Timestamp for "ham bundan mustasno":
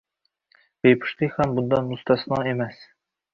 1.41-2.41